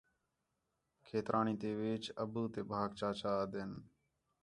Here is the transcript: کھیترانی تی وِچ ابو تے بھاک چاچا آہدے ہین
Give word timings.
کھیترانی 1.05 1.53
تی 1.61 1.71
وِچ 1.79 2.03
ابو 2.23 2.41
تے 2.53 2.61
بھاک 2.69 2.89
چاچا 2.99 3.31
آہدے 3.39 3.59
ہین 3.61 3.71